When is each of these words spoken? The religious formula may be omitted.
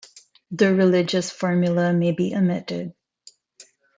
The 0.49 0.73
religious 0.73 1.29
formula 1.29 1.93
may 1.93 2.11
be 2.11 2.33
omitted. 2.33 2.95